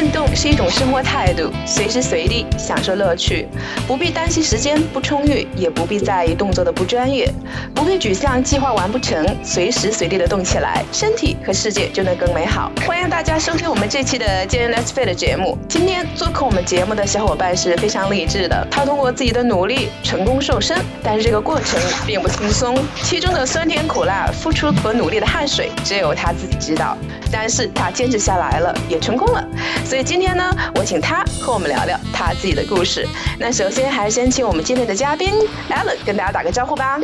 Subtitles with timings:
[0.00, 3.46] 运动是一种生活态度，随时随地享受乐趣，
[3.86, 7.30] 不必担心时间不充裕，也不必在意动作的不专业，
[7.74, 12.72] 不必沮丧计划完不成，随时随地的动起来，身体和世界就能更美好。
[12.86, 15.58] 欢迎大家收听我们这期的健人 Let's Fit 的节目。
[15.68, 26.96] 今天做客我们节目的小伙伴是非常励志的，他通过自己的努力成功瘦身，但是这个过程并不轻松，其中的酸甜苦辣、付出和努力的汗水，只有他自己知道。
[27.32, 29.44] 但是他坚持下来了，也成功了。
[29.84, 33.06] 所以今天呢，我请他和我们聊聊他自己的故事。
[33.38, 35.32] 那首先还是先请我们今天的嘉宾
[35.68, 36.98] Alan 跟大家打个招呼吧。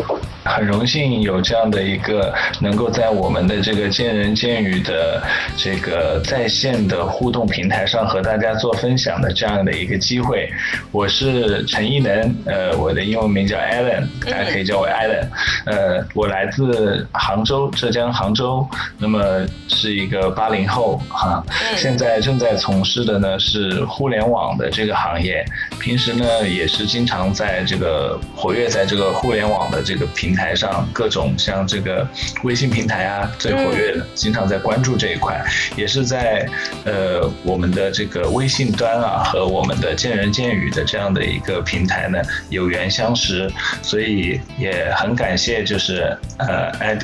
[0.45, 5.23] 很荣幸有这样的一个能够在我们的这个见人见语的
[5.56, 10.48] 这个在线的互动平台上和大家做分享的这样的一个机会。
[10.92, 15.27] 我是陈一能，呃，我的英文名叫 Alan，大家可以叫我 Alan。
[15.64, 18.66] 呃，我来自杭州，浙江杭州，
[18.98, 21.45] 那么是一个八零后哈，
[21.77, 25.45] 现在正在从事的呢是互联网的这个行业，
[25.81, 30.36] 平时呢也是经常在这个活跃在这个互联网的这个平。
[30.36, 32.06] 台上各种像这个
[32.42, 35.42] 微信平台啊最活跃的，经常在关注这一块，
[35.77, 36.47] 也是在
[36.84, 42.20] 呃我们的这个微信端啊和我们的见人见语的这样的一个平台呢
[42.51, 46.95] 有缘相识，所以也很感谢就是呃艾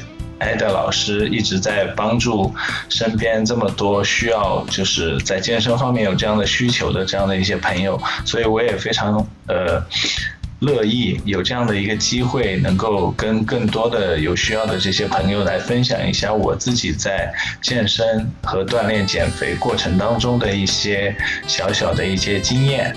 [0.43, 2.55] 艾德老师一直在帮助
[2.89, 9.83] 身边这么多需要就是在健身方面有这样的需求的这样的一些朋友，所以我也非常呃。
[10.63, 21.17] 乐意有这样的一个机会，能够跟更多的有需要的这些朋友来分享一下我自己在健身和锻炼、减肥过程当中的一些
[21.48, 22.95] 小小的一些经验。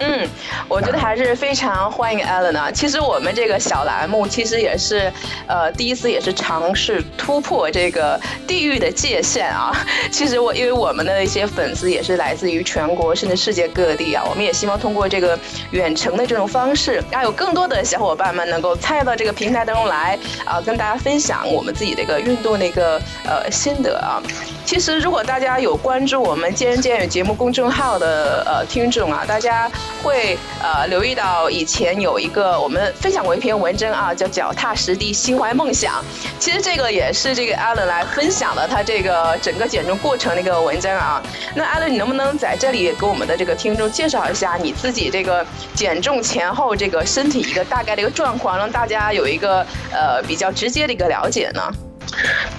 [0.00, 0.28] 嗯，
[0.68, 2.70] 我觉得还是非常欢迎 Allen 啊。
[2.70, 5.12] 其实我们这个小栏目其实也是，
[5.46, 9.72] 呃，第一次也是尝试突破这个地域的界限啊。
[10.12, 15.38] 其实我因为我们的一些粉丝也是来自于全国甚至世界各地啊，我们也希望通过这个
[15.72, 24.22] 远程的这种方式，让有更多的小伙伴们能够参与到这个平台当中来啊，跟大家分享我们自己的一个运动的一个呃心得啊。
[24.68, 29.70] 其实如果大家有关注我们见人见语节目公众号的呃听众啊，大家。
[30.00, 36.04] 会呃留意到以前有一个我们分享过一篇文章啊，叫脚踏实地心怀梦想。
[36.38, 41.20] 其实这个也是这个 Allen 来分享了他这个整个减重过程的一个文章啊。
[41.56, 51.87] 那 Allen，你能不能在这里给我们的这个听众介绍一下你自己这个减重前后这个身体一个大概的一个状况，让大家有一个呃比较直接的一个了解呢？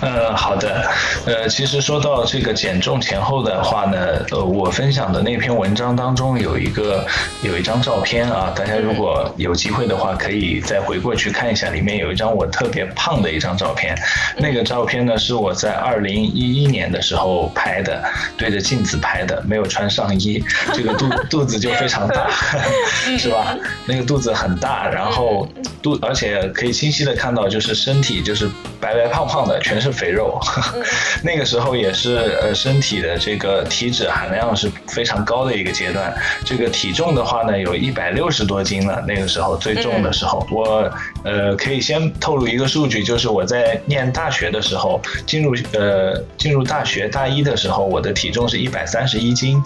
[0.01, 0.89] 呃，好的，
[1.25, 3.97] 呃，其实说到这个减重前后的话呢，
[4.31, 7.05] 呃，我分享的那篇文章当中有一个
[7.41, 13.97] 有一张照片啊，大家如果有机会的话，可以再回过去看一下，里面有一张我特别胖的一张照片，
[14.37, 18.03] 那个照片呢是我在二零一一年的时候拍的，
[18.37, 20.41] 对着镜子拍的，没有穿上衣，
[20.73, 22.29] 这个肚肚子就非常大，
[23.17, 23.57] 是吧？
[23.85, 25.47] 那个肚子很大，然后
[25.81, 28.47] 肚而且可以清晰的看到，就是身体就是
[28.79, 29.38] 白白胖胖。
[29.61, 30.39] 全是肥肉，
[31.23, 36.13] 那个时候也是呃身体的这个体脂含量是非常高的一个阶段。
[36.45, 39.03] 这个体重的话呢，有一百六十多斤了。
[39.07, 40.91] 那个时候最重的时候，我
[41.23, 49.61] 呃可以先透露一个数据，就是我在念大学的时候，进入呃进入大学大一的时候，我的体重是一百三十一斤，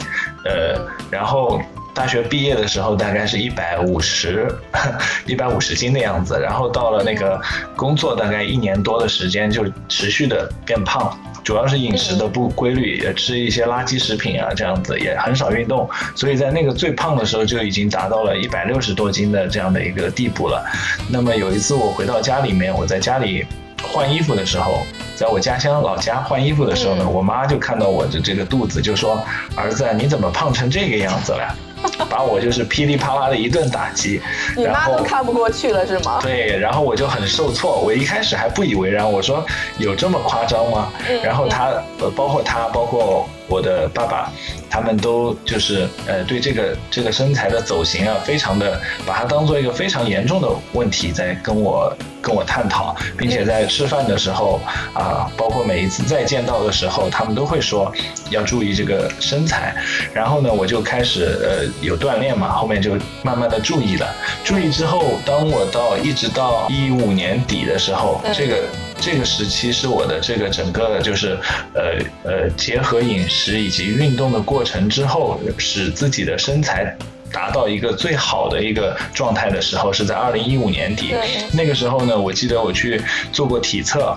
[0.45, 1.61] 呃，然后。
[1.93, 4.47] 大学毕业的时候大概是一百五十，
[5.27, 7.39] 一百五十斤的样子，然后到了那个
[7.75, 20.65] 工作大概一年多的时间就持续的变胖，主要是饮食的不规律，也吃一些垃圾食品啊，这样子也很少运动，所以在那个最胖的时候就已经达到了一百六十多斤的这样的一个地步了。
[21.09, 23.45] 那么有一次我回到家里面，我在家里
[23.83, 24.83] 换衣服的时候，
[25.15, 29.23] 在我家乡老家换衣服的时候呢，我妈就看到我的这个肚子，就说
[29.55, 31.55] ：“儿子，你怎么胖成这个样子了？”
[32.09, 34.21] 把我就是噼里啪啦的一顿打击，
[34.55, 36.19] 你妈都看不过去了是吗？
[36.21, 39.45] 对，然后我就很受挫，我一开始还不以为然，我说
[39.77, 40.91] 有这么夸张吗？
[41.23, 44.31] 然后他，呃，包括他，包括我的爸爸，
[44.69, 51.95] 他们都就是呃对这个这个身材的走形啊，非常的把它当做一个非常严重的问题在跟我。
[52.23, 54.57] 跟我探讨，并且在吃饭的时候
[54.93, 57.91] 啊，包括每一次再见到的时候，他们都会说
[58.29, 59.75] 要注意这个身材。
[60.13, 62.91] 然后呢，我就开始呃有锻炼嘛，后面就
[63.23, 64.15] 慢慢的注意了。
[64.41, 68.69] 注意之后，当我到一直到一五年底的时候，这个
[68.99, 71.37] 这个时期是我的这个整个就是
[71.73, 76.95] 呃呃结合饮食以及运动的过程之后，使自己的身材。
[77.31, 81.15] 达到一个最好的一个状态的时候是在二零一五年底，
[81.51, 83.01] 那个时候呢，我记得我去
[83.31, 84.15] 做过体测，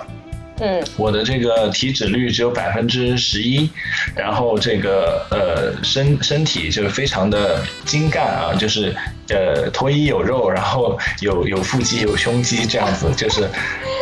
[0.59, 3.71] 嗯，我的这个体脂率只有百分之十一，
[4.15, 8.95] 然后这个呃身身体就是非常的精干啊，就是
[9.29, 13.49] 呃脱衣有肉，然后有有腹肌有胸肌这样子，就是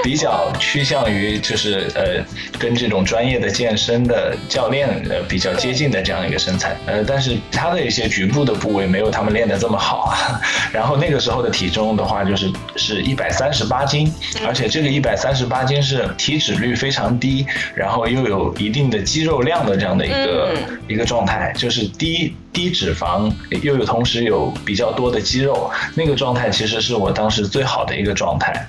[0.03, 2.25] 比较趋向于就是呃
[2.59, 10.41] 跟这种专业的健身的教练呃比较接近的这样一个身材，呃但是他的一些局部的部位没有他们练的这么好啊，
[10.73, 14.13] 然后那个时候的体重的话就是是一百三十八斤，
[14.47, 20.55] 而且这个一百三十八斤是体脂率非常低，然后又有一定的肌肉量的这样的一个、
[20.89, 23.31] 一个状态，就是低低脂肪，
[23.63, 28.67] 又有同时有比较多的肌肉，那个状态其实是我当时最好的一个状态。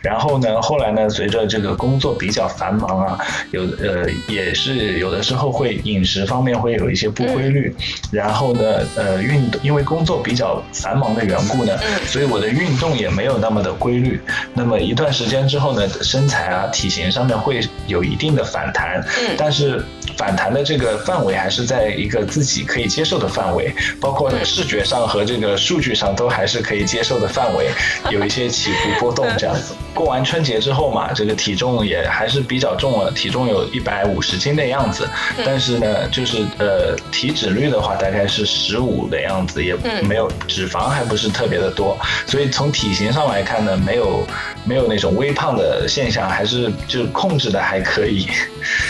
[0.00, 3.18] 然后呢，后来呢，随着这个工作比较繁忙啊，
[3.50, 7.74] 有呃也是有的时候会饮食方面会有一些不规律，
[8.10, 8.62] 然后呢，
[8.96, 11.76] 呃运动因为工作比较繁忙的缘故呢，
[12.06, 14.18] 所以我的运动也没有那么的规律。
[14.54, 19.04] 那么一段时间之后呢，身材啊体型上面会有一定的反弹，
[19.36, 19.84] 但是
[20.18, 27.70] 反弹的这个范围还是在一个自己可以接受的范围，包括视觉上和这个数据上都还是可以接受的范围，
[28.10, 29.74] 有一些起伏波动这样子。
[29.94, 35.08] 过完春节之后嘛，这个体重也还是比较重了，体重有一百五十斤的样子，
[35.44, 44.26] 但是呢，就是呃体脂率的话大概是十五的样子，也没有脂肪还不是特别的多，所以从体型上来看呢，没有
[44.64, 48.28] 没有那种微胖的现象，还是就控制的还可以。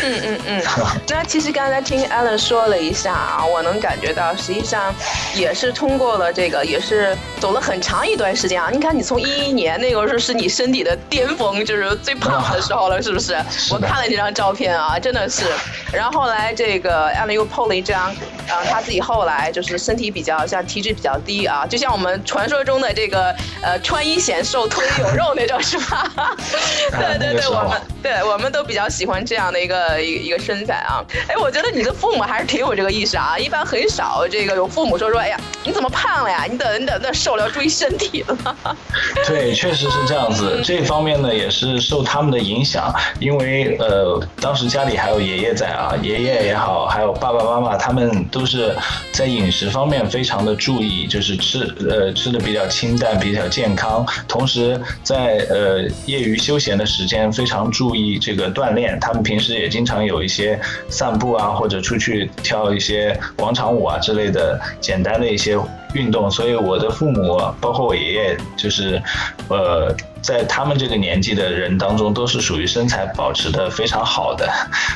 [0.02, 0.62] 嗯嗯嗯。
[1.08, 4.94] 那 其实刚才听 Alan 说了一下啊，我能感觉到，实际上
[5.34, 8.70] 也是通过了这个，也是走了很长一段时间啊。
[8.72, 13.36] 你看，你从一一年那个时候是你身体的巅峰，就是最胖的时候了，是不是？
[13.70, 15.44] 我看了这张照片啊，真的是。
[15.92, 18.10] 然后后来这个 Alan 又 PO 了一张，
[18.48, 26.10] 啊，他自己后来就是身体比较像体脂比较低啊，就像我们传说中的这个呃穿衣显瘦，脱衣有肉那种，是吧？
[26.92, 31.04] 对对对，我们对我们都比较喜欢这样的一个一一个身材啊。
[31.26, 36.44] 哎，我觉得你的父母还是挺有这个意识啊，一般很少这个有父母说说，哎呀，你怎么胖了呀？
[36.50, 38.56] 你等你等那瘦了要注意身体了。
[39.26, 40.60] 对，确实是这样子。
[40.62, 48.76] 这方面呢也是受他们的影响，因为呃当时家里还有爷爷在啊，爷爷也好，还有爸爸妈妈，他们都是
[49.12, 58.98] 在饮食方面非常的注意，就是吃呃吃的比较清淡，比较健康，同时在呃业余休闲的时间非常注意这个锻炼。
[59.00, 60.58] 他们平时也经常有一些
[60.98, 65.56] 散步啊，或者出去跳一些广场舞啊之类的简单的一些
[65.94, 66.28] 运动。
[66.28, 69.00] 所以我的父母，包括我爷爷，就是
[69.48, 69.94] 呃。
[70.28, 74.46] 在他们这个年纪的人当中，都是属于身材保持的非常好的，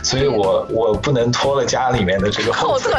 [0.05, 2.93] 所以我我不能拖了家里面的这个后腿，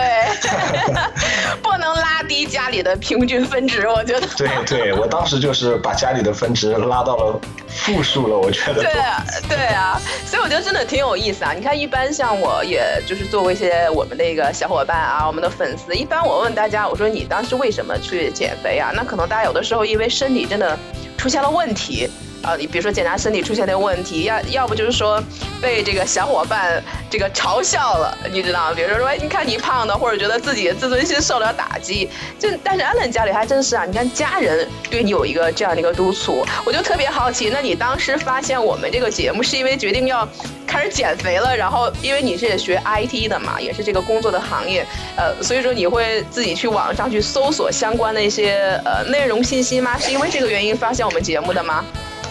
[1.62, 4.26] 不能拉低家里的平均分值，我觉得。
[4.36, 8.82] 对对，我当时就是把家里的分值拉到了负数了，我觉得。
[8.82, 11.54] 对啊，对啊，所以我觉得真的挺有意思啊！
[11.54, 18.92] 你看，一般像我，也就是作为一些我们的一个小伙伴啊，我们的粉丝，一般我问大家，我说你当时为什么去减肥啊？
[18.96, 20.76] 那可能大家有的时候因为身体真的。
[21.16, 22.10] 出现了问题
[22.44, 22.56] 啊！
[22.58, 25.22] 你比如说检查身体出现的问题，要要不就是说
[25.62, 28.74] 被这个小伙伴这个嘲笑了，你知道吗？
[28.76, 32.10] 比如说说，哎，你看你胖的，或者觉得自己的自尊心受了打击。
[32.38, 37.50] 就但是阿冷家里还真是啊，你看家人对你有一个这样的一个督促，我就特别好奇。
[37.50, 40.28] 那你当时发现我们这个节目，是因为决定要
[40.68, 44.86] 开始减肥了，然后因为你是学 IT 的嘛，也是这个工作的行业，
[45.16, 49.98] 呃，所以说你会自己去网上去搜索相关的一些呃内容信息吗？
[49.98, 51.86] 是因为这个原因发现我们节目的吗？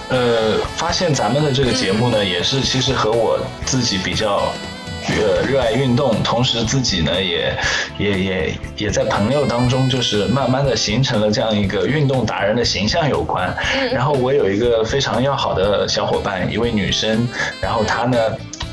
[0.09, 4.53] 呃，发现咱们的这个节目呢，也是其实和我自己比较，
[5.09, 7.57] 呃，热爱运动，同时自己呢也
[7.99, 13.55] 也也也在朋友当中，就是慢慢的形成了这样一个运动达人的形象有关。
[13.93, 17.27] 然后我有一个非常要好的小伙伴，一位女生，
[17.61, 18.19] 然后她呢。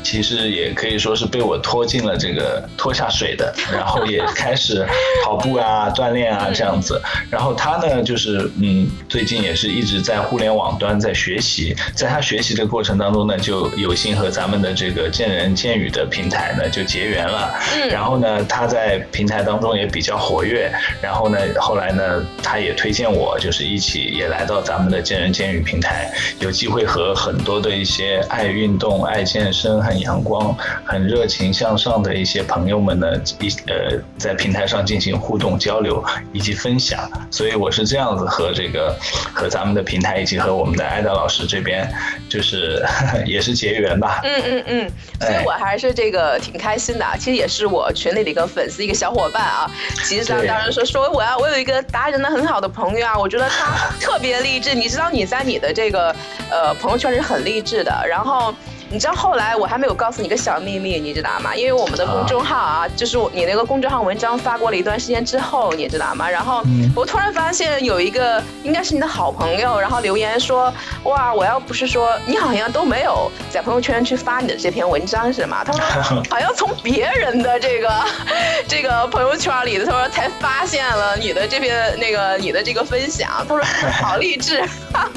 [0.03, 4.85] 其实也可以说是被我拖进了这个 拖下水的， 然后也开始
[5.23, 7.01] 跑步啊、锻炼啊这样子。
[7.29, 17.53] 然后他呢，就是嗯，最近也是一直在互联网端在学习，在他学习的过程当中呢，就有幸和咱们的这个见人见语的平台呢就结缘了。
[17.89, 20.71] 然后呢，他在平台当中也比较活跃。
[21.01, 29.79] 然后呢，后来呢，他也推荐我，就是一起也来到咱们的见人见语平台，有机会和很多的一些爱运动、爱健身。
[29.89, 30.55] 很阳光、
[30.85, 33.07] 很热情向上的一些朋友们呢，
[33.39, 38.95] 一呃，在平台上进行互动交流以及分享，所以我是这样子和这个
[39.33, 41.91] 和咱们的平台以及和我们的艾达老师这边，
[42.29, 42.85] 就是
[43.25, 44.21] 也是结缘吧。
[44.23, 47.05] 嗯嗯嗯，所以我还是这个挺开心的。
[47.17, 49.65] 其实也是我群里的一个粉丝，一个小伙伴啊。
[50.05, 54.75] 其实他当时说说我要我有一个达人的很好的朋友啊，我觉得他 特别励志。
[54.75, 56.15] 你知道你在你的这个
[56.51, 58.53] 呃朋友圈是很励志的，然后。
[58.91, 61.55] 你知道后来我还没有告诉你一个小秘密，你知道吗？
[61.55, 66.27] 因为我们的公众号啊，就是你那个公众号文章发过了一段时间之后，你知道吗？
[66.29, 66.63] 然后
[66.95, 75.63] 我突然发现有一个应该是你的好朋友，然后留言说，哇，我要不是说你好像都没有在朋友圈去发你的这篇文章是吗？
[75.63, 77.91] 他说好像从别人的这个
[78.67, 83.63] 这个朋友圈里，他说才发现了你的这篇那个你的这个分享，他说
[84.01, 84.63] 好励志，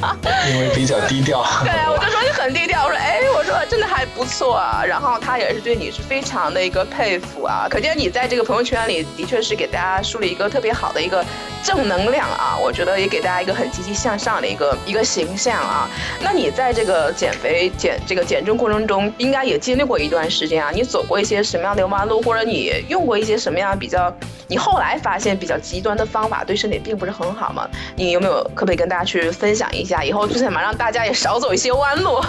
[0.52, 1.42] 因为比较低调。
[1.64, 4.82] 对啊，我就说你很低调，我说哎，我说真的还不错啊。
[4.84, 11.24] 然后他也是对你是非常的一个佩服啊，可见你在这个朋友圈里的确是给大家树立一个特别好的一个
[11.62, 12.56] 正能量啊。
[12.60, 15.88] 我觉得也给大家一个很积极向上的一个一个形象啊。
[16.20, 20.70] 那你在这个减肥减这个减重过程中，应该也经历过一段时间啊。
[20.72, 24.12] 你走过一些什么样的弯路，或者你用过一些什么样比较，
[24.48, 27.68] 你后来发现比较极端的方法，对身体并不是很好吗？
[27.96, 30.02] 你有没有可不可以跟大家去分享一下？
[30.04, 32.20] 以后最起码让大家也少走一些弯路。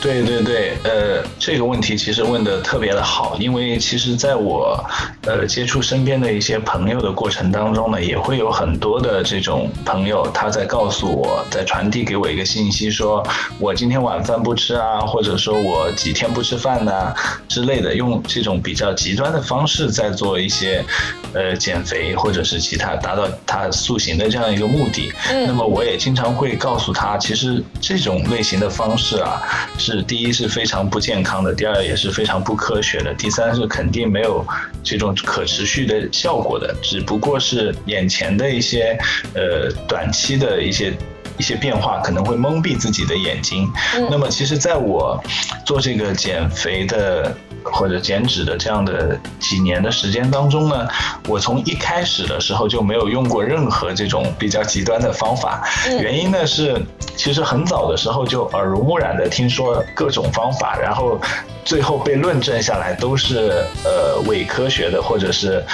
[0.00, 4.78] 对 对对，对呃，这个问题其实问的特别的好，因为其实在我
[5.26, 13.20] 呃接触身边的一些朋友的过程当中呢，也会有很多的这种朋友，他在告诉我，在传递给我一个信息，说
[13.58, 17.12] 我今天晚饭不吃啊，或者说我几天不吃饭呐
[17.54, 20.84] 之类的，用这种比较极端的方式在做一些
[21.32, 25.12] 呃减肥或者是其他达到他塑形的这样一个目的。
[25.30, 25.46] 嗯。
[25.46, 29.40] 那么我也经常会告诉他，其实这种类型的方式啊，
[29.78, 34.44] 是第一是非常不健康的，第二也是非常不科学的，第三是肯定没有
[34.82, 38.98] 这种可持续的效果的，只不过是眼前的一些
[39.34, 40.92] 呃短期的一些
[41.38, 43.70] 一些变化可能会蒙蔽自己的眼睛。
[44.10, 45.22] 那么其实在我
[45.64, 47.34] 做这个减肥的。
[47.66, 50.86] 或者减脂的这样的几年的时间当中呢，
[51.26, 55.66] 我从一开始的时候就没有用过任何这种比较极端的方法。
[55.98, 56.78] 原因呢是，
[57.16, 61.18] 其实很早的时候就耳濡目染的听说各种方法，然后
[61.64, 65.64] 最后被论证下来都是呃伪科学的，或者是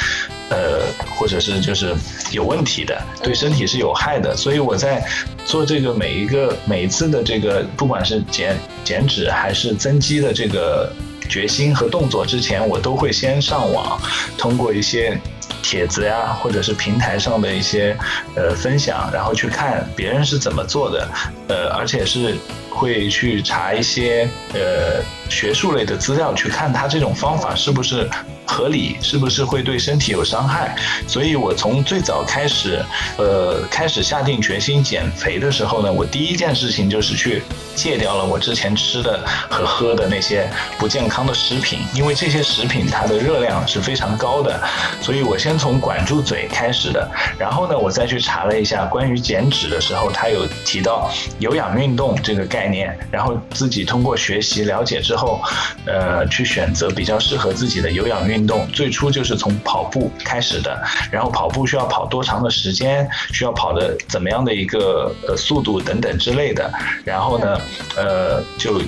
[0.50, 0.82] 呃
[1.16, 1.94] 或者是就是
[2.30, 4.36] 有问题的，对身体是有害的。
[4.36, 5.02] 所以我在
[5.44, 10.92] 做这个每一个每一次的这个，不管是减减脂还是增肌的这个。
[11.28, 13.96] 决心和动作之前，我都会先上网，
[14.36, 15.16] 通过一些
[15.62, 17.96] 帖子呀，或者是平台上的一些
[18.34, 21.08] 呃分享，然后去看别人是怎么做的，
[21.46, 22.34] 呃，而且是
[22.68, 28.10] 会去查一些呃学术类的资料，去看他这种方法是不是。
[28.50, 30.74] 合理是不是会对身体有伤害？
[31.06, 32.84] 所以我从最早开始，
[33.16, 37.44] 呃，开始下定决心减肥的时候呢，我第一件事情就是去
[37.76, 44.60] 戒掉了我之前吃的和喝的那些不健康的食品，因为这些食品它的热量是非常高的。
[45.00, 55.40] 所以我先从管住嘴开始的，然后呢，我再去查了一下关于减脂的时候，他有提到有氧运动这个概念，然后自己通过学习了解之后，
[55.86, 58.40] 呃，去选择比较适合自己的有氧运。
[58.40, 66.72] 动最初就是从跑步开始的，然后跑步需要跑多长的时间，需要跑的怎么样的一个呃速度等等之类的，
[67.04, 67.60] 然后呢，
[67.96, 68.80] 呃就。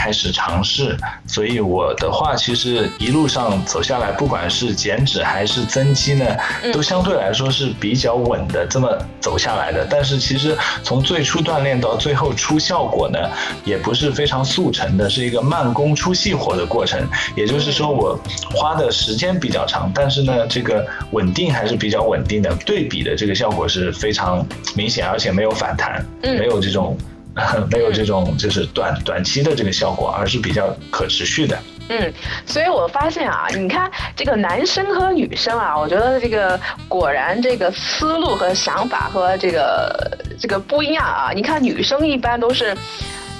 [0.00, 6.24] 开始尝试，所以我的话其实一路上走下来，不管是减脂还是增肌呢，
[6.72, 8.88] 都相对来说是比较稳的这么
[9.20, 9.86] 走下来的。
[9.90, 13.18] 但是其实从最初锻炼到最后出效果呢，
[13.62, 17.06] 也不是非常速成的，是一个慢工出细活的过程。
[17.36, 18.18] 也就是说，我
[18.54, 22.50] 花的时间比较长，但是呢，这个稳定还是比较稳定的。
[22.64, 26.96] 对比的这个效果是非常明显，而且没有反弹，没有这种。
[27.70, 31.58] 没有这种就是短短期的这个效果，而是比较可持续的。
[31.88, 32.12] 嗯，
[32.46, 36.58] 所以我发现啊，你看这个男生和女生啊，我觉得这个
[36.88, 41.32] 果然这个思路和想法和这个这个不一样啊。
[41.34, 42.76] 你看女生一般都是。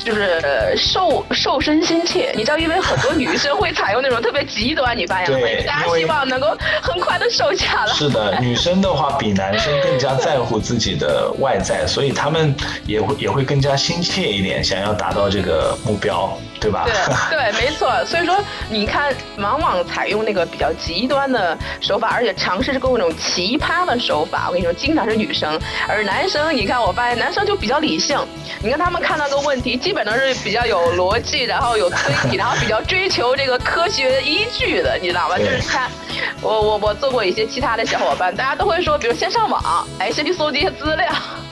[0.04, 5.62] 就是瘦瘦身心切，你知道，因为很多女生会采用那种特别极端，你发现没？
[5.64, 7.92] 大家希望能够很快的瘦下来。
[7.94, 12.54] 是的，女生的话比男生更加在乎自己的外在，所以他们
[12.86, 16.36] 也会也会更加心切一点，想要达到这个目标。
[16.60, 16.86] 对吧？
[16.86, 16.92] 对
[17.38, 17.90] 对，没错。
[18.04, 18.36] 所以说，
[18.68, 24.44] 你看，往往采用那个比较极端的手法，而且尝试各种奇葩的手法。
[24.48, 28.18] 我跟你说，经常是女生，而男生，你看，我发现男生就比较理性。
[28.62, 35.38] 你看他们看到个问题，基本都是比较有逻辑，然后有推理，然后比较追求这个科学依据的，你知道吧？
[35.38, 35.90] 就是看
[36.42, 41.06] 我我我做过一些其他的小伙伴，大家都会说，比如先上网，哎，先去搜集一些资料，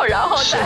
[0.06, 0.58] 然后再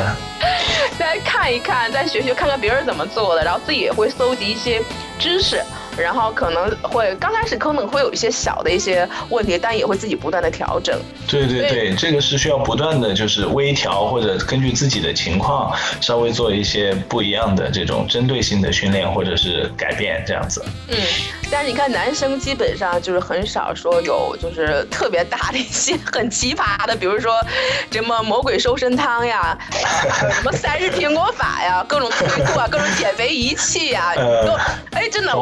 [0.99, 4.32] 再看一看，再学学看看别人怎么做的，然后自己也会搜。
[4.35, 4.83] 集一些
[5.19, 5.63] 知识，
[5.97, 10.99] 然后可能会刚开始可能会有一些小的一些问题，但也会自己不断的调整。
[11.29, 20.65] 对对对，这个是需要不断的就是微调或者根据自己的情况稍微做一些不一样的这种针对性的训练或者是改变这样子。
[20.89, 20.97] 嗯，
[21.53, 27.39] 但是你看男生基本上就是很少说有就是特别大的一些 很奇葩的，比如说
[27.91, 29.57] 什么魔鬼瘦身汤呀，
[30.33, 34.55] 什么三日苹果法呀，各种推 裤啊，各种减肥仪器呀，都
[34.93, 35.33] 哎真的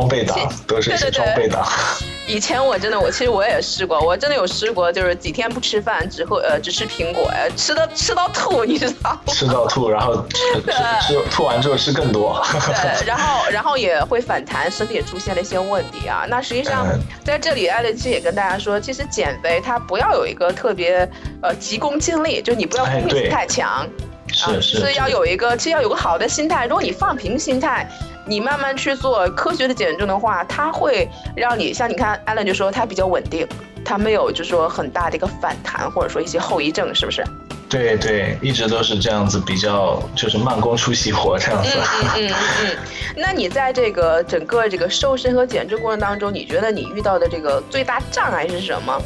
[0.67, 1.65] 都是装备党。
[2.27, 9.21] 以前我真的，我其实我也试过，我真的有试过，就是几天不吃饭，只喝呃只吃苹果呀，吃的吃到吐， 你知道吗？
[9.27, 10.63] 吃到吐，然后吃
[11.07, 12.41] 吃吐完之后吃更多。
[12.53, 16.25] 对，然后 然后也会反弹，身体也出现了一些问题啊。
[16.29, 16.87] 那实际上
[17.25, 21.09] 在这里，艾丽其实也跟大家说，其实减肥它不要有一个特别
[21.43, 23.89] 呃急功近利，就你不要功利心太强，
[24.29, 26.67] 是是要有一个其实要有个好的心态。
[26.67, 27.91] 如果你放平心态。
[28.31, 33.45] 你慢慢去做科学的减重的话，它会让你像你看，艾伦就说它比较稳定，
[33.85, 37.25] 它没有就说很大的一个反弹，或者说一些后遗症，是不是？
[37.69, 41.71] 对对，一直都是这样子，比较就是慢工出细活这样子。
[41.75, 41.83] 嗯
[42.19, 42.35] 嗯嗯
[42.67, 42.77] 嗯。
[43.19, 48.97] 那你在这个整个这个瘦身和减重过程当中，你觉得你遇到的这个最大障碍是什么？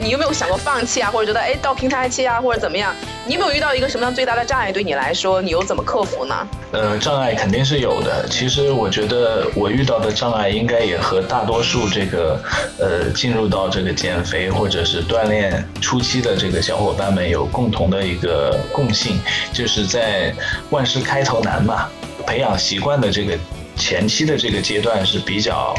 [0.00, 2.94] 你有没有想过放弃啊，或者觉得哎到平台期啊，或者怎么样？
[3.26, 4.72] 你有没有遇到一个什么样最大的障碍？
[4.72, 6.34] 对你来说，你又怎么克服呢？
[6.72, 8.26] 呃，障碍肯定是有的。
[8.28, 12.40] 其实我觉得我遇到的障碍应该也和大多数这个
[12.78, 19.20] 呃进入到这个减肥或者是锻炼初期的这个小伙伴们有共同的一个共性，
[19.52, 20.34] 就是在
[20.70, 21.88] 万事开头难嘛，
[22.26, 23.38] 培养习惯的这个
[23.76, 25.74] 前期的这个阶段是比较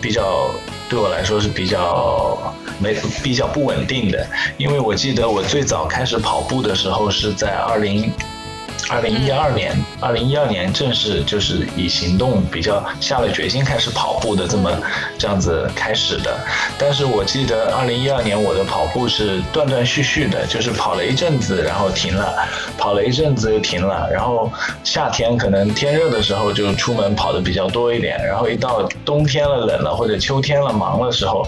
[0.00, 0.48] 比较
[0.88, 2.54] 对我来说是比较。
[2.78, 8.12] 没比较不稳定的，因为我记得我最早开始跑步的时候是在二零。
[8.90, 14.70] 二零一二年，二零一二年正式就是以行动比较下了决心开始跑步的这么
[15.18, 16.38] 这样子开始的。
[16.78, 24.08] 但是我记得二零一二年我的跑步是断断续续的，就是跑了一阵子然后停了，跑了一阵子又停了。
[24.10, 24.50] 然后
[24.84, 31.46] 夏天可能天热的时候就出门跑的比较多一点，然后一到冬天了冷了或者秋天了忙的时候，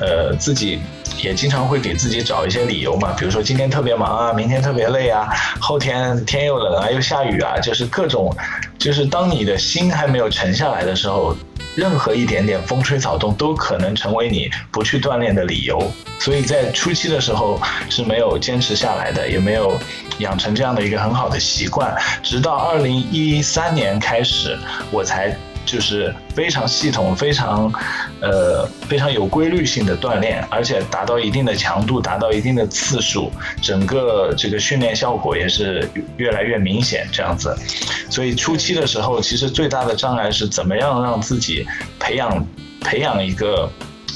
[0.00, 0.80] 呃自己。
[1.22, 5.26] 也经常会给自己找一些理由嘛，比如说今天特别忙啊，明天特别累啊，
[5.58, 8.30] 后天天又冷啊，又下雨啊，就是各种，
[8.78, 11.34] 就是当你的心还没有沉下来的时候，
[11.74, 15.90] 任何一点点风吹草动都可能成为你不去锻炼的理由。
[16.18, 19.72] 所以在初期的时候是没有坚持下来的，也没有
[20.18, 24.58] 养成这样的一个很好的习惯，直到二零一三年开始，
[24.90, 25.34] 我才。
[25.66, 27.70] 就是非常系统、非常，
[28.20, 37.06] 呃，非常有规律性的锻炼，而且达到一定的强度、达到一定的次数，整个这个训练效果也是越来越明显。
[37.12, 37.54] 这样子，
[38.08, 41.66] 所以初期的时候，其实最大的障碍是怎么样让自己
[41.98, 42.46] 培养
[42.80, 43.68] 培养一个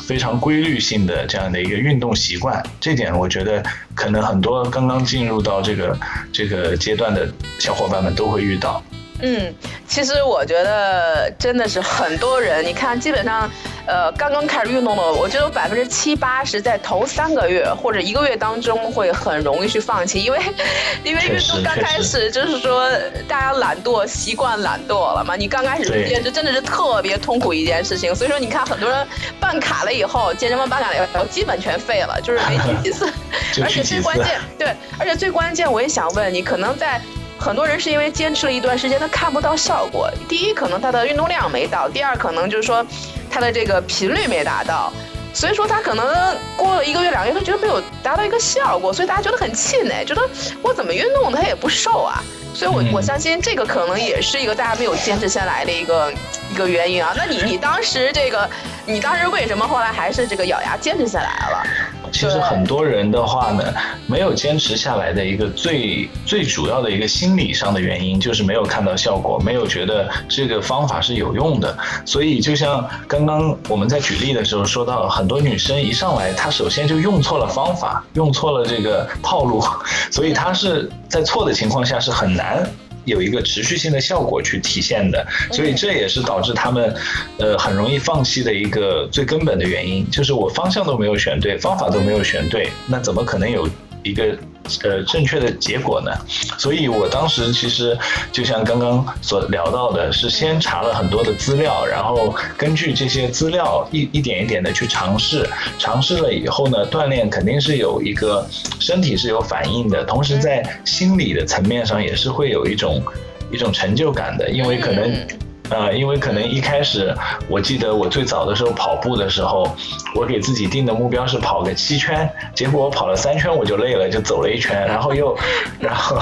[0.07, 2.63] 非常规律性的这样的一个运动习惯。
[2.81, 3.63] 这点我觉得
[3.95, 5.99] 可能很多刚刚进入到这个
[6.33, 8.83] 这个阶段的小伙伴们都会遇到。
[9.23, 9.55] 嗯，
[9.87, 13.51] 其实我觉得真的是很多人，你看，基本上，
[13.87, 20.39] 呃，刚刚开始运动的，我觉得百分之七八十在头三个月或者一个月当中会很容易去放弃，因为，
[21.05, 22.91] 因为运动刚开始就是说
[23.29, 29.07] 大家懒惰，习惯懒惰了嘛，你刚开始坚持真的是特别痛苦一件事情，所以说你看很多人
[29.39, 33.07] 办卡了以后，健身房办卡了以后，基本全废了，就是没去几次，
[33.63, 37.01] 而且最关键，对，而且最关键，我也想问你，可能在。
[37.41, 40.11] 很多人是因为坚持了一段时间，他看不到效果。
[40.29, 42.87] 第一，可能他的运动量没到；第二，可能就是说
[43.31, 44.93] 他的这个频率没达到。
[45.33, 50.21] 所以说他可能过了一个月、两个月，他觉得没有达到一个效果，所以大家觉得很气馁，觉得
[50.61, 52.23] 我怎么运动他也不瘦啊。
[52.53, 56.13] 所以我我相信这个可能也是一个大家没有坚持下来的一个
[56.51, 57.15] 一个原因啊。
[57.17, 58.51] 那你你当时这个，
[58.85, 61.65] 你当时为什么后来还是这个咬牙坚持下来了？
[62.13, 63.63] 其实很多人的话呢，
[64.07, 71.77] 没有坚持下来的一个最最主要的一个心理上的原因，就是没有看到效果，没有觉得这个方法是有用的。
[72.05, 79.63] 所以就像刚刚我们在举例的时候说到，很多女生一上来，她首先就用错了方法，用错了这个套路，
[80.11, 82.69] 所以她是在错的情况下是很难。
[83.05, 86.95] 有一个持续性的效果去体现的，所以这也是导致他们，
[87.39, 93.69] 呃，很容易放弃的一个最根本的原因，就是我方向都没有选对，方法都没有选对，那怎么可能有
[94.03, 94.37] 一个？
[94.83, 96.11] 呃，正确的结果呢？
[96.59, 97.97] 所以我当时其实
[98.33, 108.47] 就像刚刚所聊到的，是先查了很多的资料，然后根据这些资料一一点一点的去尝试，尝试了以后呢，锻炼肯定是有一个
[108.79, 113.03] 身体是有反应的，同时在心理的层面上也是会有一种
[113.51, 115.27] 一种成就感的，因为可能。
[115.71, 117.15] 呃，因为可能一开始，
[117.49, 119.75] 我记得我最早的时候跑步的时候，
[120.15, 125.37] 我给自己定的目标是跑个七圈，结果我跑了三圈我就累了，就走了一圈，然后又，
[125.79, 126.19] 然后，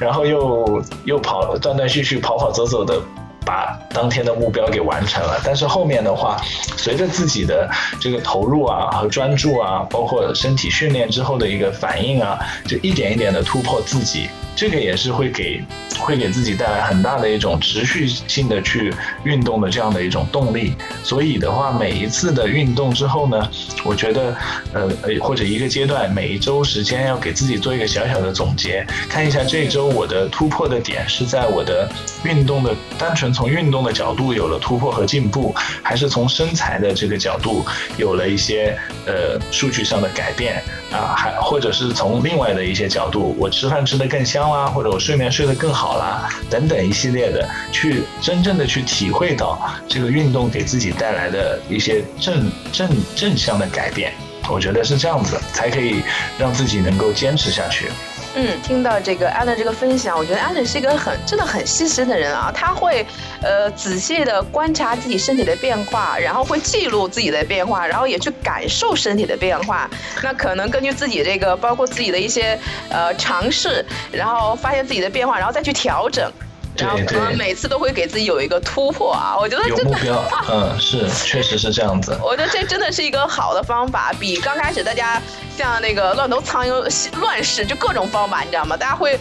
[0.00, 3.00] 然后又又跑断断续续跑跑走走的。
[3.46, 6.36] 把当天的目标给完成了，但是后面的话，
[6.76, 14.28] 随着自己的这个投入啊和专注啊，包括身体训练之后的一个反应啊，就一点一点的突破自己。
[14.56, 15.62] 这个也是会给
[15.98, 18.92] 会给自己带来很大的一种持续性的去
[19.22, 20.74] 运动的这样的一种动力。
[21.02, 23.48] 所以的话，每一次的运动之后呢，
[23.84, 24.34] 我觉得
[24.72, 24.88] 呃
[25.20, 31.86] 或者一个阶段，每一周时间要给自己做一个小小的总结，看一下这周我的突破的点是在我的
[32.24, 37.62] 运动的单纯从运动的角度有了突破和进步，还是从身材的这个角度
[37.98, 38.74] 有了一些
[39.06, 40.62] 呃数据上的改变
[40.96, 44.46] 啊，还或者是从另外的一些角度，我吃饭吃得更香。
[44.46, 54.12] 啦，或者我睡眠睡得更好啦，等等一系列的，去真正的去体会到这个运动给自己带来的一些正正正向的改变，
[54.48, 56.02] 我觉得是这样子，才可以
[56.38, 57.90] 让自己能够坚持下去。
[58.38, 62.52] 嗯，听到这个安乐这个分享，我觉得安乐是一个很真的很细心的人啊。
[62.54, 63.04] 他会
[63.40, 69.88] 呃仔细的观察自己身体的变化，然后会记录自己的变化，然后也去感受身体的变化。
[70.22, 72.58] 那可能根据自己这个包括自己的一些
[72.90, 76.30] 呃尝试，然后发现自己的变化，然后再去调整。
[76.78, 82.16] 然后可能每次都会给自己有一个突破啊，我觉得有目标， 嗯，是，确实是这样子。
[82.22, 85.20] 我觉得这真的是一个好的方法，比刚开始大家
[85.56, 88.76] 像那个乱投苍蝇乱试，就各种方法，你知道吗？
[88.76, 89.18] 大家会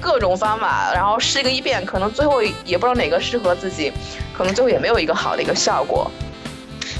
[0.00, 3.92] 各种方法，然后试个一遍，可能最后也不知道哪个适合自己，
[4.36, 6.10] 可能最后也没有一个好的一个效果。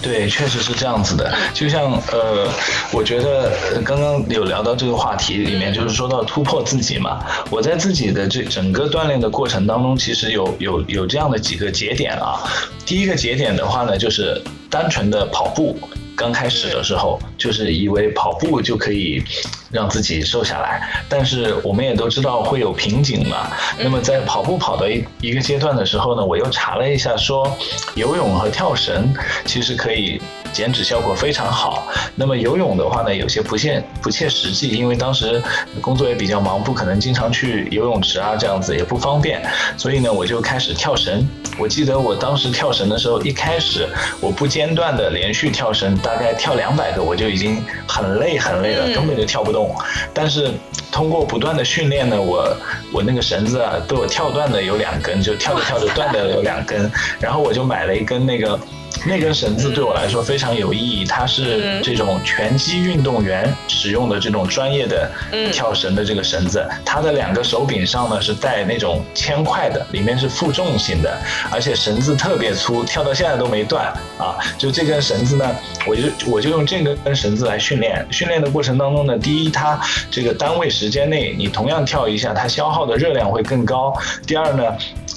[0.01, 1.33] 对，确实是这样子的。
[1.53, 2.49] 就像呃，
[2.93, 3.53] 我觉得
[3.85, 7.25] 刚刚有聊到这个话题里面，就是说到突破自己嘛。
[7.51, 12.41] 我在自己的这整个锻炼的过程当中，其实有有有这样的几个节点啊。
[12.87, 15.79] 第一个节点的话呢，就是单纯的跑步。
[16.19, 19.23] 刚开始的时候，就是以为跑步就可以
[19.71, 23.49] 让自己瘦下来，但是我们也都知道会有瓶颈嘛。
[23.79, 27.57] 那么在跑步跑到一一个阶段的时候呢，我又查了一下，说
[27.95, 29.15] 游泳和跳绳
[29.47, 30.21] 其实可以。
[30.53, 31.89] 减脂效果非常好。
[32.15, 35.43] 那么游泳的话呢，有些不切不切实际，因为当时
[35.81, 39.43] 工作也比较忙，不可能经常去游泳池啊，这样子也不方便。
[39.77, 41.29] 所以呢，我就开始跳绳。
[41.59, 43.89] 我记得我当时跳绳的时候，一开始
[44.21, 49.75] 我不间断的连续跳绳，大概跳两百个，我就已经很累很累了，根本就跳不动。
[50.13, 50.53] 但是
[50.91, 52.57] 通过不断的训练呢，我
[52.93, 56.91] 我那个绳子啊，被我跳断的有两根，就跳着跳着断的有两根。
[57.21, 58.59] 然后我就买了一根那个。
[59.07, 65.11] 那根绳子对我来说非常有意义，它是这种拳击运动员使用的这种专业的
[65.53, 71.17] 跳绳的这个绳子，它的两个手柄上呢是带那种铅块的，里面是负重型的，
[71.51, 73.87] 而且绳子特别粗，跳到现在都没断
[74.19, 74.37] 啊。
[74.59, 83.93] 就这根绳子呢，我就我就用这根绳子来训练，训练的过程当中呢，第一它这个单位时间内你同样跳一下，它消耗的热量会更高；
[84.27, 84.65] 第二呢。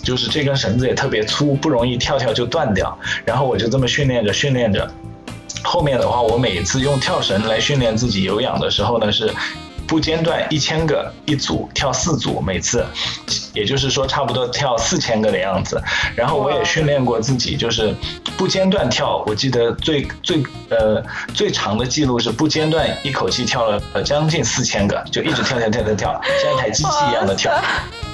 [0.04, 2.98] 就是这根绳子也特别粗，不容易跳跳就断掉。
[3.26, 4.90] 然后我就这么训练着训练着，
[5.64, 9.34] 后面的话我每次用跳绳来训练自己有氧的时候呢，是
[9.88, 12.86] 不间断一千个一组跳四组，每次，
[13.54, 15.82] 也就是说差不多跳四千个的样子。
[16.16, 17.94] 然后我也训练过自己，就是
[18.38, 19.22] 不间断跳。
[19.28, 27.52] 我记得最最呃最长的记录是不间断一口气跳了呃将近四千个，就一直跳跳跳跳跳，像一台机器一样的跳。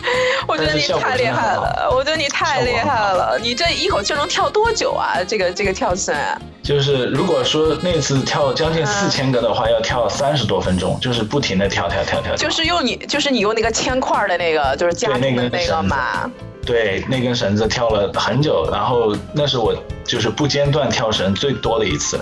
[0.48, 5.18] 我觉得你太厉害了，我觉得你太厉害了，你这一口气能跳多久啊？
[5.28, 6.16] 这个这个跳绳？
[6.64, 12.36] 就是如果说那次跳将近四千个的话，要跳三十多分钟，就是不停的跳跳跳跳。
[12.36, 16.30] 就是用你，就是你用那个铅块的那个，就是加那个那个嘛。
[16.66, 22.20] 对，那根绳子跳了很久，然后那是我就是不间断跳绳最多的一次。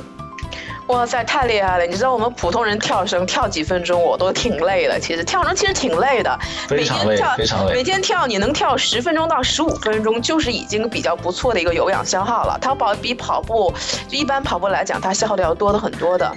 [0.88, 1.86] 哇塞，太厉害了！
[1.86, 5.00] 你知道我们普通人跳绳跳几分钟，我都挺累的。
[5.00, 7.74] 其实跳绳其实挺累的，非常累，非常累。
[7.74, 12.56] 每天跳你能跳十分钟到十五分钟，就是已经比较不错的一个有氧消耗了。
[12.62, 13.74] 它跑比跑步
[14.08, 16.32] 就一般跑步来讲，它消耗的要多的很多的。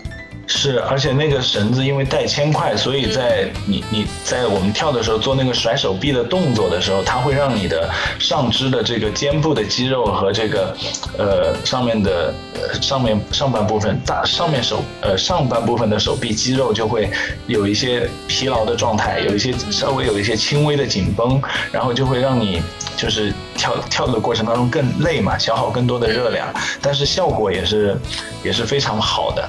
[0.50, 10.74] 是，而且那个绳子因为带铅块，所以在你你在我们跳的时候做那个甩手臂的动作的时候，它会让你的上肢的这个肩部的肌肉和这个
[11.18, 17.10] 呃上面的呃上面上半部分大上面手呃上半部分的手臂肌肉就会
[17.46, 22.62] 有一些疲劳的状态，有一些稍微有一些轻微的紧绷，然后就会让你
[22.96, 26.48] 就是跳跳的过程当中更累嘛，消耗更多的热量，
[26.80, 27.94] 但是效果也是
[28.42, 29.46] 也是非常好的。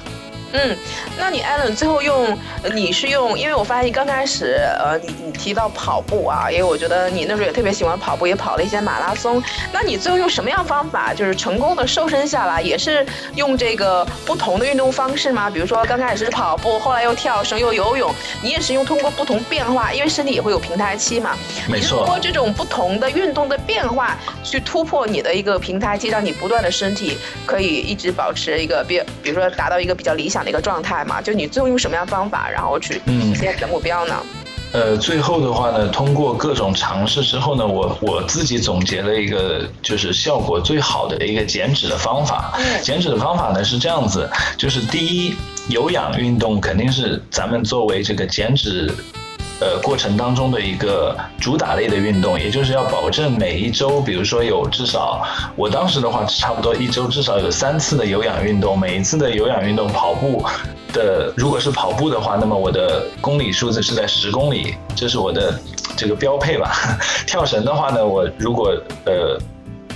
[0.52, 0.76] 嗯，
[1.16, 2.36] 那你 Allen 最后用，
[2.74, 9.40] 你是用，因为我发现刚开始，呃，你你提到跑步啊，因为我觉得你那时候也特别喜欢跑步，也跑了一些马拉松。
[9.72, 15.48] 那你最后用什么样方法，就是成功的瘦身下来，也是用这个不同的运动方式吗？
[15.48, 21.36] 比如说刚开始是跑步，后来又跳绳又游泳，你也是用通过不同变化，因为身体也会有平台期嘛。
[21.68, 21.98] 没错。
[21.98, 30.39] 通过这种不同的运动的变化，去突破你的一个平台期，让你不断的身体可以一直保持一个比，比如说达到一个比较理想。
[30.42, 32.94] 的一个状态嘛，就你最后用什么样方法，然后去
[33.34, 34.14] 实现你的目标呢？
[34.72, 42.56] 呃，最后的话呢，通过各种尝试之后呢，我我自己总结了一个就是效果最好的一个减脂的方法。
[42.80, 45.34] 减脂的方法呢是这样子，就是第一，
[45.68, 48.88] 有氧运动肯定是咱们作为这个减脂。
[49.60, 55.22] 呃，过程当中的一个主打类的运动，也就是要保证每一周，比如说有至少，
[55.54, 60.42] 我当时的话差不多一周至少有三次的有氧运动，每一次的有氧运动跑步
[60.94, 65.60] 的，如果是跑步的话，那么我的公里数字是在十公里，这是我的
[65.96, 66.72] 这个标配吧。
[67.26, 69.38] 跳绳的话呢，我如果呃。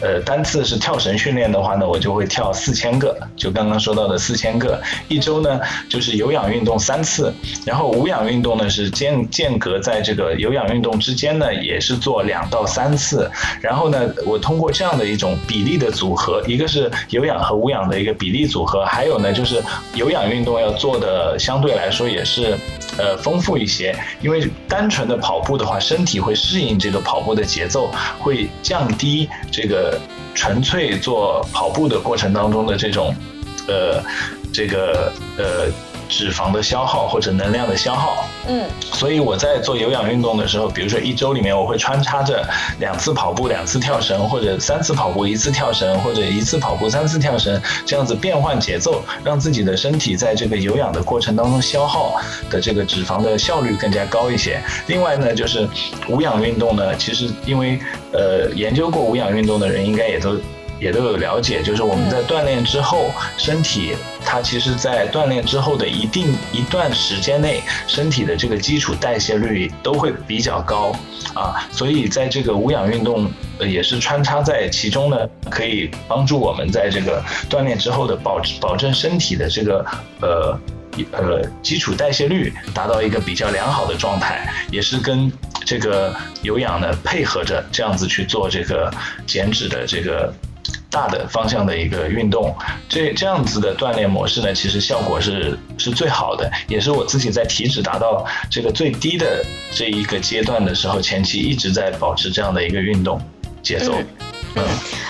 [0.05, 4.79] 呃，单次是跳绳训练的话呢，我就会跳四千个，就刚刚说到的四千个。
[5.09, 7.33] 一周呢，就是有氧运动三次，
[7.65, 13.31] 然后无氧运动呢是间间隔在这个有氧运动之间呢，也是做两到三次。
[13.63, 19.63] 然后呢，我通过这样的一种比例的组合，一个是有氧和无氧的一个比例组合，还有呢就是
[19.95, 22.59] 有氧运动要做的相对来说也是。
[22.97, 27.91] 呃，丰富一些，因为单纯的跑步的话，身体会适应这个跑步的节奏，
[28.21, 29.94] 会降低这个
[30.35, 33.15] 纯粹做跑步的过程当中的这种，
[33.67, 34.03] 呃，
[34.53, 35.69] 这个呃。
[36.17, 42.49] 脂肪的消耗或者能量的消耗，嗯，所以我在做有氧运动的时候，比如说一周里面我会穿插着
[42.79, 52.15] 两次跑步、两次跳绳，或者三次跑步、一次跳绳，或者一次跑步、三次跳绳，这样子变换节奏，让自己的身体在这个有氧的过程当中消耗
[52.49, 54.63] 的这个脂肪的效率更加高一些。
[54.87, 55.69] 另外呢，就是
[56.09, 57.81] 无氧运动呢，其实因为
[58.13, 60.39] 呃研究过无氧运动的人应该也都。
[60.85, 70.95] 也都有了解，就是我们在锻炼之后，身体它其实，在锻炼之后的一定一段时间内，身体的这个基础代谢率都会比较高
[71.35, 75.17] 啊，所以在这个无氧运动也是穿插在其中呢，
[75.49, 79.87] 可以帮助我们在这个锻炼之后的保保证身体的这个
[80.21, 80.61] 呃
[81.13, 85.33] 呃基础代谢率达到一个比较良好的状态，也是跟
[85.65, 88.93] 这个有氧呢配合着这样子去做这个
[89.27, 90.31] 减脂的这个。
[90.95, 92.55] 大的方向的一个运动，
[92.89, 103.21] 这这样子的锻炼模式呢，其实效果是是最好的，也是我自己在体脂达到这个最低的这一个阶段的时候，前期一直在保持这样的一个运动
[103.61, 103.93] 节奏。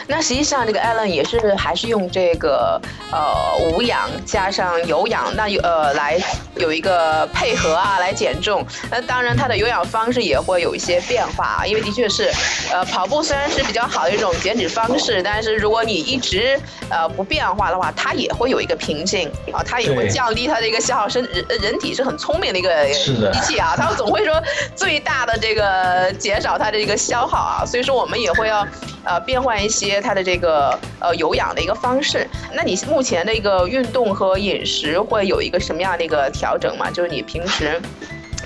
[0.06, 2.80] 那实际上这个 Allen 也是还是用这个
[3.10, 6.18] 呃无氧加上有氧，那有呃来
[6.56, 8.64] 有一个配合啊来减重。
[8.90, 12.30] 那当然他的有氧方式也会有一些变化啊，因为的确是
[12.70, 21.08] 呃跑步虽然是比较好的一种减脂方式，但是如果你一直呃不变化的话，它也会有一个瓶颈啊，它也会降低它的一个消耗。
[21.08, 22.86] 身人人体是很聪明的一个
[23.32, 24.40] 机器啊，它总会说
[24.76, 28.66] 最大的这个减少它的一个消耗啊，所以说我们也会要
[29.04, 29.33] 呃变。
[29.34, 36.88] 变换一些它的这个呃有氧的一个方式，那你目前的一个运动和饮食会有一个什么样的一个调整吗？
[36.88, 37.82] 就是你平时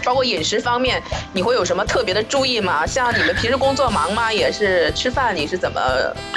[0.03, 1.03] 包括饮食方面，
[1.35, 2.87] 你会有什么特别的注意吗？
[2.87, 4.33] 像你们平时工作忙吗？
[4.33, 5.79] 也是吃饭你是怎么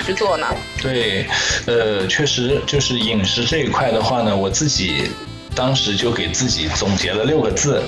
[0.05, 0.45] 去做呢？
[0.81, 1.25] 对，
[1.65, 5.09] 呃，确实就是饮食这一块的话呢，我自己
[5.55, 7.81] 当时就给自己总结了六个字，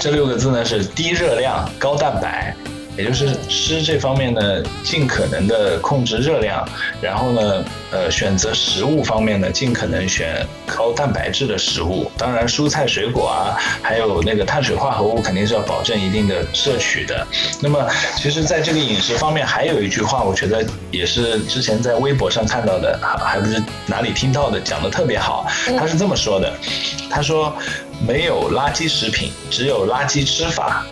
[0.00, 2.52] 这六个字呢是低热量、高蛋白。
[2.98, 6.68] 也就是吃这方面呢，尽可能的控制热量，
[7.00, 12.10] 然后呢，呃，选择食物方面呢，尽可能选高蛋白质的食物。
[12.18, 17.24] 当然，蔬菜水果啊，还有那个碳水化合物，肯定是要保证一定的摄取的。
[17.60, 25.46] 那么，其实，在这个饮食方面，还有一句话，我觉得也是之前在微博上看到的，还还不是哪里听到的，讲的特别好。
[25.78, 26.52] 他是这么说的，
[27.08, 27.56] 他说。
[28.06, 30.86] 没有垃圾食品，只有垃圾吃法。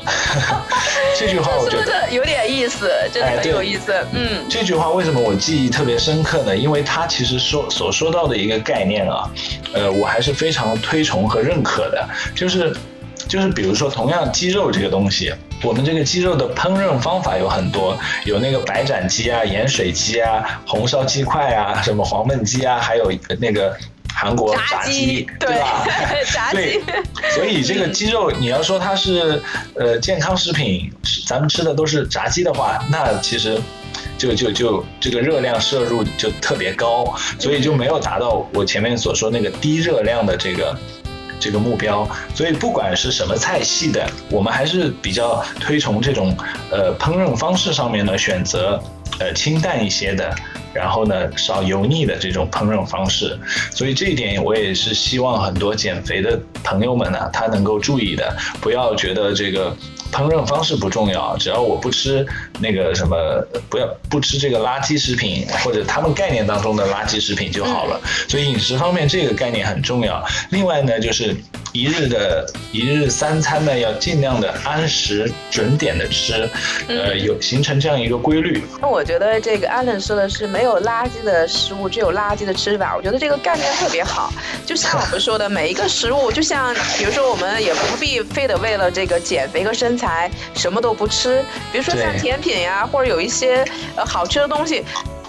[1.19, 3.93] 这句话我觉得有点意思，真的很有意思。
[4.13, 6.57] 嗯，这句话为什么我记忆特别深刻呢？
[6.57, 9.31] 因为它其实说所说到的一个概念啊，
[9.73, 12.09] 呃，我还是非常推崇和认可的。
[12.35, 12.77] 就是
[13.29, 23.75] 就是比如说，同样鸡肉这个东西，我们这个鸡肉的烹饪方法有很多，有那个白斩鸡啊、盐水鸡啊、红烧鸡块啊、什么黄焖鸡啊，还有那个。
[24.19, 25.87] 韩国炸鸡，对吧？
[26.33, 26.81] 炸鸡，
[27.35, 29.43] 所以这个鸡肉，你要说它是
[29.75, 30.91] 呃健康食品，
[31.27, 33.61] 咱们吃的都是炸鸡的话，那其实
[34.17, 40.75] 就就就这个热量摄入就特别高，所以就没有达到我前面所说那个低热量的这个
[41.39, 42.09] 这个目标。
[42.35, 46.35] 所以不管是什么菜系的，我们还是比较推崇这种
[46.71, 48.83] 呃烹饪方式上面呢选择
[49.19, 50.35] 呃清淡一些的。
[50.77, 53.39] 然后呢，少油腻的这种烹饪方式，
[53.71, 59.75] 所以这一点我也是希望很多减肥的朋友们呢，他能够注意的，不要觉得这个。
[60.13, 62.25] 烹饪方式不重要，只要我不吃
[62.61, 63.17] 那个什么，
[63.69, 68.01] 不要不吃这个垃圾食品或者他们概念当中的垃圾食品就好了。
[68.29, 70.25] 所以饮食方面这个概念很重要。
[70.51, 71.37] 另外呢，就是
[71.77, 76.49] 一日的一日三餐呢，要尽量的按时准点的吃，
[76.89, 78.63] 呃，有形成这样一个规律。
[78.81, 82.97] 那我觉得这个 Allen 说的是没有垃圾的食物，只有垃圾的吃法。
[82.97, 84.33] 我觉得这个概念特别好。
[84.65, 89.97] 就像我们说的， 每一个食物，就像比如说我们也不必非得为了这个减肥和身。
[89.97, 93.65] 材什么都不吃，比如说像甜品呀，或者有一些
[93.97, 94.85] 呃好吃的东西。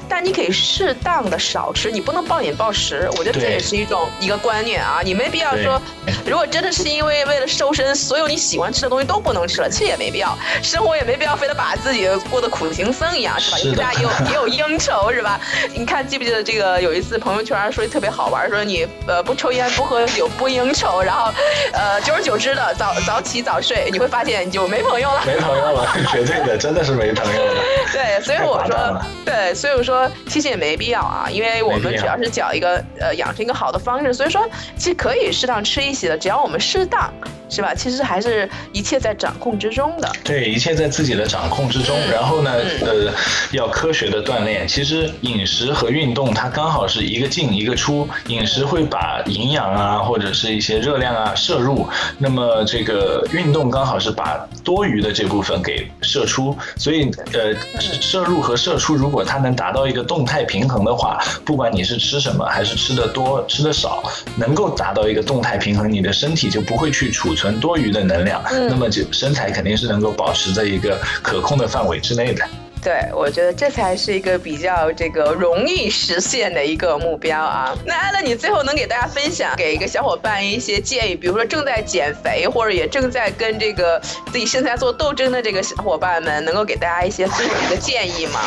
[0.10, 3.10] 但你可以适当的少吃，你不能暴饮暴食。
[3.18, 5.82] 我觉得这也是一种一个观念啊，你没必要说，
[6.26, 10.38] 如果真的是因为为了瘦身，所有你喜欢吃的东西都不能吃了，其实也没必要。
[10.64, 13.58] 生活也没必要非得把自己过得苦行僧一样，是吧？
[13.60, 15.40] 因为大家也有 也有应酬，是吧？
[15.74, 21.32] 你看记不记得这个有一次朋友圈说的特别好玩，说你呃不抽烟不喝酒不应酬，然后
[21.74, 25.22] 呃久而久之的早早起早睡，你会发现你就没朋友了。
[25.26, 27.62] 没朋友了，绝对的，真的是没朋友了。
[27.92, 29.97] 对，所以我说，对，所以我说。
[30.28, 34.42] 其实也没必要啊，因为我们只要是讲一个呃养成一个好的方式，所以说
[34.76, 37.14] 其实可以适当吃一些的，只要我们适当。
[37.50, 37.74] 是吧？
[37.74, 40.12] 其实还是一切在掌控之中的。
[40.22, 41.96] 对，一切在自己的掌控之中。
[42.12, 43.10] 然后呢，呃，
[43.54, 44.68] 要科学的锻炼。
[44.68, 48.06] 其实饮食和运动它刚好是一个进一个出。
[48.28, 56.54] 饮食会把营养啊，或者是一些热量啊摄入，那么这个运动刚好是把多余的这部分给射出。
[56.76, 64.04] 所以，呃，摄入和射出，如果它能达到一个动态平衡的话，不管你是吃什么，还是吃的多吃的少，
[64.36, 67.38] 能够达到一个动态平衡，你的身体就不会去储。
[67.38, 72.44] 存多余的能量，那么就身材肯定是能够保持在一个可控的范围之内的。
[72.84, 77.76] 对，我觉得这才是一个比较这个容易实现的一个目标啊。
[77.86, 84.00] 那艾乐，你最后能给大家分享，给一个小伙伴一些建议，比如说正在减肥或者也正在跟这个
[84.32, 88.40] 自己身材做斗争的这个小伙伴们，能够给大家一些分享一个建议吗？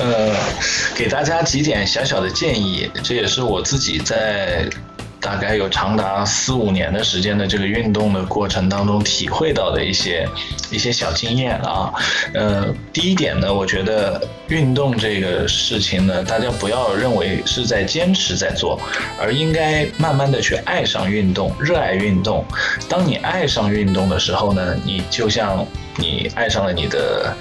[0.00, 0.34] 呃，
[0.94, 4.64] 给大家几点小小的建议，这也是我自己在。
[5.20, 10.26] 大概有长达四五年的时间的这个运动的过程当中，体会到的一些
[10.70, 11.92] 一些小经验啊，
[12.32, 18.80] 呃，第一点呢，我觉得运动这个事情呢，大家不要认为是在坚持在做，
[19.20, 22.44] 而应该慢慢的去爱上运动，热爱运动。
[22.88, 27.36] 当你爱上运动的时候呢，你就像你爱上了你的。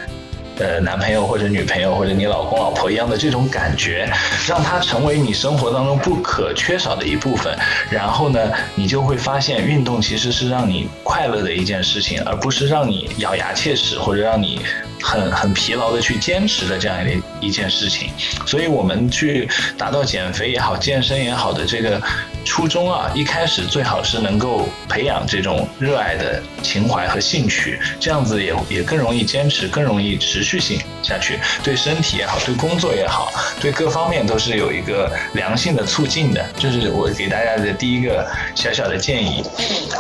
[0.60, 4.08] 呃，男朋友或者女朋友或者你老公老婆一样的这种感觉，
[4.48, 7.58] 让它成为你生活当中不可缺少的一部分。
[7.90, 14.60] 然后呢，你就会发现运动其实是让你快乐的一件事情，而不是让你咬牙切齿或者让你。
[15.02, 16.98] 很很疲劳的去坚持的这样
[17.42, 18.10] 一一件事情，
[18.46, 22.02] 所以我们去达到减肥也好、健身也好的这个
[22.44, 33.32] 初衷啊，一开始最好是能够培养这种热爱的情怀和兴趣，这样子也也更容易坚持，更容易持续性下去，对身体也好，对工作也好，
[33.62, 36.46] 对各方面都是有一个良性的促进的。
[36.58, 39.44] 这是我给大家的第一个小小的建议。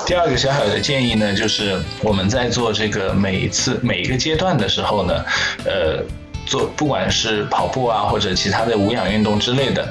[0.05, 4.88] 第二个小小的建议呢，就是我们在做这个每一次每一个阶段的时候。
[4.89, 5.23] 后呢，
[5.65, 6.03] 呃。
[6.49, 9.87] 做不管是跑步啊，或者其他的无氧运动之类的，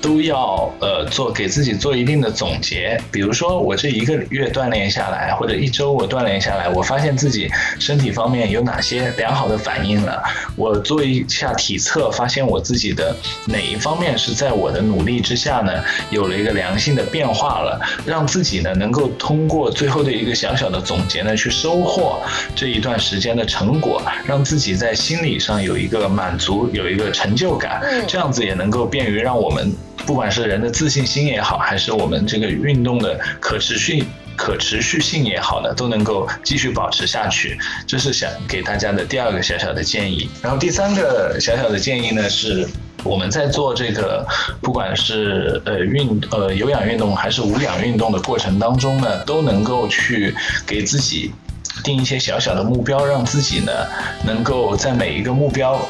[0.00, 2.96] 都要呃做给自己做一定的总结。
[3.10, 10.22] 比如说我这一个月锻炼下来，或者一周我锻炼下来，我发现自己身体方面有哪些良好的反应了。
[10.54, 22.20] 我做一下体测，发现我自己的哪一方面是在我的努力之下呢，有了一个良性的变化了，让自己呢能够通过最后的一个小小的总结呢，去收获
[22.54, 25.87] 这一段时间的成果，让自己在心理上有一。
[25.88, 29.72] 一个满足，有一个成就感，这样子也能够便于让我们，
[30.04, 34.04] 不管是人的自信心也好，还是我们这个运动的可持续、
[34.36, 37.58] 可持续性也好呢，都能够继续保持下去。
[37.86, 40.28] 这是想给大家的第二个小小的建议。
[40.42, 42.68] 然后第三个小小的建议呢，是
[43.02, 44.26] 我们在做这个，
[44.60, 50.34] 不管是呃运呃有氧运动还是无氧运动的过程当中呢，都能够去
[50.66, 51.32] 给自己。
[51.82, 53.72] 定一些小小的目标，让自己呢
[54.24, 55.80] 能够在每一个目标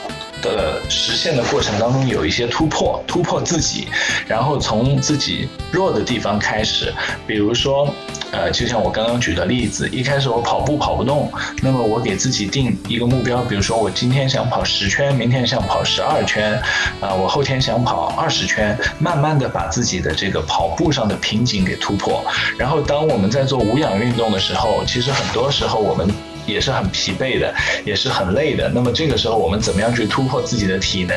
[0.42, 3.88] 的实现的过程当中有一些突破，突破自己，
[4.26, 6.92] 然后从自己弱的地方开始，
[7.26, 7.92] 比如说，
[8.30, 16.54] 呃，就像我刚刚举的例子，一开始我跑步跑不动，那么我给自己定一个目标，比如说我今天想跑十圈，明天想跑十二圈，
[17.00, 22.24] 啊，我后天想跑二十圈，慢慢的把自己的这个跑步上的瓶颈给突破。
[22.58, 26.08] 然后当我们在做无氧运动的时候，其实很多时候我们。
[26.48, 28.68] 也是很疲惫的，也是很累的。
[28.74, 31.16] 那么这个时候，我们怎么样去突破自己的体能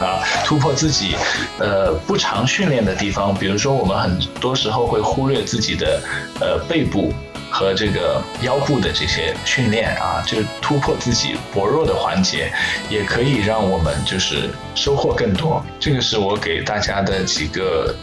[0.00, 0.20] 啊？
[0.44, 1.14] 突破自己
[1.58, 6.02] 呃不常训练的地方，比如说我们很多时候会忽略自己的
[6.40, 7.12] 呃背部
[7.50, 12.52] 和这个腰部的这些训练啊，就是突破自己薄弱的环节，
[12.90, 15.64] 也可以让我们就是收获更多。
[15.78, 17.94] 这个是我给大家的几个。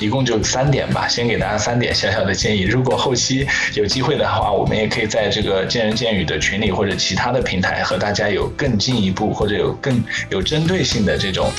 [0.00, 2.62] 一共就三点吧，先给大家三点小小的建议。
[2.62, 11.52] 如果后期有机会的话，我们也可以在这个见人见语的群里或者其他的平台和大家有更进一步或者有更有针对性的这种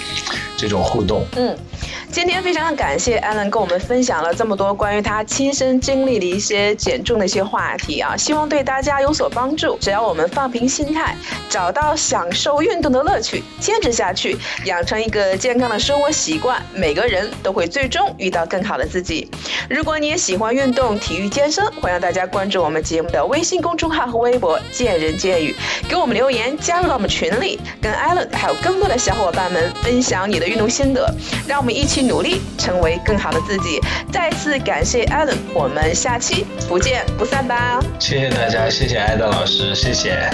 [0.58, 1.26] 这种互动。
[1.38, 1.56] 嗯。
[2.12, 9.78] 今天非常感谢 Allen 跟我们分享了这么多关于他亲身经历的一些减重的一些话题啊，希望对大家有所帮助。
[9.80, 11.16] 只要我们放平心态，
[11.50, 19.32] 找到享受运动的乐趣，坚持下去，养成一个健康的生活习惯，每个人都会最终遇到更好的自己。
[19.70, 25.56] 如果你也喜欢运动、体育、健身，欢迎大家关注我们节目的微信公众号和微博“见人见语”，
[25.88, 31.10] 给我们留言，加入到我们群里，跟 Allen 还有更多的小伙伴们分享你的运动心得，
[31.48, 32.01] 让我们一起。
[32.02, 33.80] 努力成为更好的自己。
[34.12, 37.80] 再次感谢 Adam，我们下期不见不散吧。
[38.00, 40.30] 谢谢大家，谢谢艾德老师，谢谢。